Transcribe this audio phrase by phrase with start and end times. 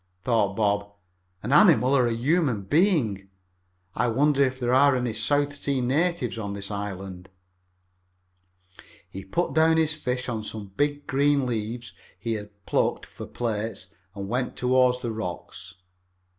[0.23, 0.91] thought Bob.
[1.43, 3.29] "An animal or a human being?
[3.93, 7.29] I wonder if there are any South Sea natives on this island?"
[9.07, 13.89] He put down his fish on some big green leaves he had plucked for plates
[14.15, 15.75] and went toward the rocks.